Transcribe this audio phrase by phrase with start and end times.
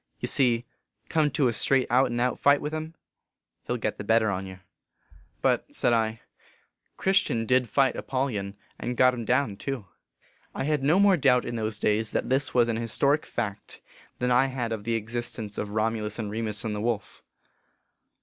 [0.15, 0.65] 44 Ye see,
[1.09, 2.95] come to a straight out an out fight with him,
[3.67, 5.43] he ll git the better on yer." HOW TO FIGHT THE DEVIL.
[5.43, 6.21] 195" But," said I,"
[6.99, 9.85] Christian did fight Apollyon, and got him down too."
[10.55, 13.79] I had no more doubt in those days that this was an historic fact
[14.17, 17.21] than I had of the existence of Romulus and Remus and the wolf.